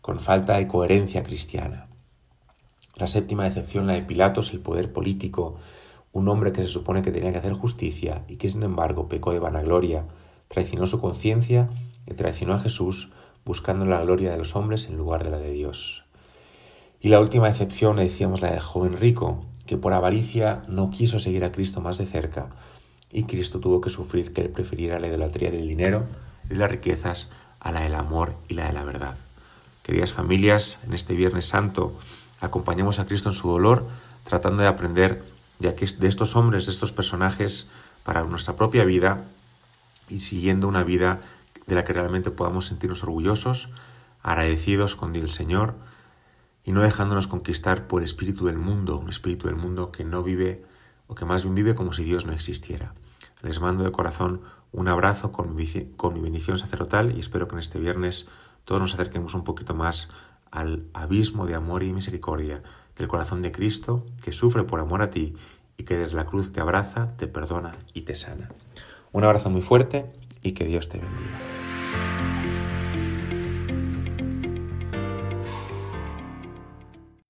con 0.00 0.18
falta 0.18 0.56
de 0.56 0.66
coherencia 0.66 1.22
cristiana. 1.22 1.88
La 2.96 3.06
séptima 3.06 3.44
decepción, 3.44 3.86
la 3.86 3.94
de 3.94 4.02
Pilatos, 4.02 4.52
el 4.52 4.60
poder 4.60 4.92
político, 4.92 5.56
un 6.12 6.28
hombre 6.28 6.52
que 6.52 6.62
se 6.62 6.68
supone 6.68 7.02
que 7.02 7.12
tenía 7.12 7.32
que 7.32 7.38
hacer 7.38 7.52
justicia 7.52 8.24
y 8.28 8.36
que 8.36 8.50
sin 8.50 8.62
embargo 8.62 9.08
pecó 9.08 9.32
de 9.32 9.38
vanagloria, 9.38 10.06
traicionó 10.48 10.86
su 10.86 11.00
conciencia 11.00 11.70
y 12.06 12.14
traicionó 12.14 12.54
a 12.54 12.58
Jesús 12.58 13.10
buscando 13.44 13.86
la 13.86 14.02
gloria 14.02 14.30
de 14.30 14.38
los 14.38 14.56
hombres 14.56 14.88
en 14.88 14.96
lugar 14.96 15.24
de 15.24 15.30
la 15.30 15.38
de 15.38 15.52
Dios. 15.52 16.04
Y 17.00 17.08
la 17.08 17.20
última 17.20 17.46
decepción, 17.46 17.96
le 17.96 18.02
decíamos, 18.02 18.42
la 18.42 18.50
del 18.50 18.60
joven 18.60 18.96
rico, 18.96 19.46
que 19.70 19.76
por 19.76 19.92
avaricia 19.92 20.64
no 20.66 20.90
quiso 20.90 21.20
seguir 21.20 21.44
a 21.44 21.52
Cristo 21.52 21.80
más 21.80 21.96
de 21.96 22.04
cerca, 22.04 22.48
y 23.12 23.22
Cristo 23.22 23.60
tuvo 23.60 23.80
que 23.80 23.88
sufrir 23.88 24.32
que 24.32 24.40
él 24.40 24.48
prefiriera 24.48 24.98
la 24.98 25.06
idolatría 25.06 25.52
del 25.52 25.68
dinero 25.68 26.06
y 26.50 26.54
las 26.54 26.68
riquezas 26.68 27.30
a 27.60 27.70
la 27.70 27.82
del 27.82 27.94
amor 27.94 28.34
y 28.48 28.54
la 28.54 28.66
de 28.66 28.72
la 28.72 28.82
verdad. 28.82 29.16
Queridas 29.84 30.12
familias, 30.12 30.80
en 30.84 30.92
este 30.92 31.14
Viernes 31.14 31.46
Santo 31.46 31.96
acompañamos 32.40 32.98
a 32.98 33.06
Cristo 33.06 33.28
en 33.28 33.36
su 33.36 33.48
dolor, 33.48 33.86
tratando 34.24 34.62
de 34.62 34.68
aprender 34.68 35.22
de, 35.60 35.70
de 35.70 36.08
estos 36.08 36.34
hombres, 36.34 36.66
de 36.66 36.72
estos 36.72 36.90
personajes, 36.90 37.68
para 38.02 38.24
nuestra 38.24 38.56
propia 38.56 38.84
vida 38.84 39.22
y 40.08 40.18
siguiendo 40.18 40.66
una 40.66 40.82
vida 40.82 41.20
de 41.68 41.76
la 41.76 41.84
que 41.84 41.92
realmente 41.92 42.32
podamos 42.32 42.66
sentirnos 42.66 43.04
orgullosos, 43.04 43.68
agradecidos 44.24 44.96
con 44.96 45.14
el 45.14 45.30
Señor 45.30 45.74
y 46.64 46.72
no 46.72 46.82
dejándonos 46.82 47.26
conquistar 47.26 47.86
por 47.86 48.00
el 48.00 48.04
espíritu 48.04 48.46
del 48.46 48.58
mundo, 48.58 48.98
un 48.98 49.08
espíritu 49.08 49.46
del 49.46 49.56
mundo 49.56 49.90
que 49.92 50.04
no 50.04 50.22
vive 50.22 50.64
o 51.06 51.14
que 51.14 51.24
más 51.24 51.42
bien 51.42 51.54
vive 51.54 51.74
como 51.74 51.92
si 51.92 52.04
Dios 52.04 52.26
no 52.26 52.32
existiera. 52.32 52.94
Les 53.42 53.60
mando 53.60 53.84
de 53.84 53.92
corazón 53.92 54.42
un 54.72 54.88
abrazo 54.88 55.32
con 55.32 55.54
mi 55.54 56.20
bendición 56.20 56.58
sacerdotal 56.58 57.16
y 57.16 57.20
espero 57.20 57.48
que 57.48 57.56
en 57.56 57.60
este 57.60 57.78
viernes 57.78 58.28
todos 58.64 58.80
nos 58.80 58.94
acerquemos 58.94 59.34
un 59.34 59.44
poquito 59.44 59.74
más 59.74 60.08
al 60.50 60.84
abismo 60.92 61.46
de 61.46 61.54
amor 61.54 61.82
y 61.82 61.92
misericordia 61.92 62.62
del 62.96 63.08
corazón 63.08 63.42
de 63.42 63.52
Cristo 63.52 64.06
que 64.22 64.32
sufre 64.32 64.64
por 64.64 64.80
amor 64.80 65.02
a 65.02 65.10
ti 65.10 65.34
y 65.76 65.84
que 65.84 65.96
desde 65.96 66.16
la 66.16 66.26
cruz 66.26 66.52
te 66.52 66.60
abraza, 66.60 67.16
te 67.16 67.26
perdona 67.26 67.76
y 67.94 68.02
te 68.02 68.14
sana. 68.14 68.50
Un 69.12 69.24
abrazo 69.24 69.50
muy 69.50 69.62
fuerte 69.62 70.12
y 70.42 70.52
que 70.52 70.66
Dios 70.66 70.88
te 70.88 70.98
bendiga. 70.98 71.59